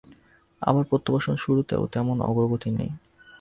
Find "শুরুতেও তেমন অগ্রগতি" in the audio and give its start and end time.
1.35-2.69